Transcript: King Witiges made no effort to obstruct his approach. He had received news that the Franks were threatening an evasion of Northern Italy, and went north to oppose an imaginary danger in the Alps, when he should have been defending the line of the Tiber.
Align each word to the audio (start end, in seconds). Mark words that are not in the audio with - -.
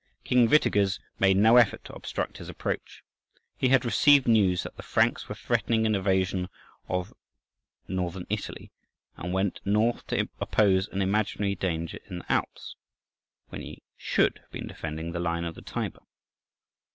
King 0.23 0.47
Witiges 0.49 0.97
made 1.19 1.37
no 1.37 1.57
effort 1.57 1.83
to 1.85 1.93
obstruct 1.93 2.39
his 2.39 2.49
approach. 2.49 3.03
He 3.55 3.67
had 3.69 3.85
received 3.85 4.27
news 4.27 4.63
that 4.63 4.75
the 4.75 4.81
Franks 4.81 5.29
were 5.29 5.35
threatening 5.35 5.85
an 5.85 5.93
evasion 5.93 6.49
of 6.89 7.13
Northern 7.87 8.25
Italy, 8.27 8.71
and 9.15 9.31
went 9.31 9.59
north 9.63 10.07
to 10.07 10.27
oppose 10.39 10.87
an 10.87 11.03
imaginary 11.03 11.53
danger 11.53 11.99
in 12.09 12.17
the 12.17 12.31
Alps, 12.31 12.75
when 13.49 13.61
he 13.61 13.83
should 13.95 14.39
have 14.39 14.49
been 14.49 14.65
defending 14.65 15.11
the 15.11 15.19
line 15.19 15.43
of 15.45 15.53
the 15.53 15.61
Tiber. 15.61 16.01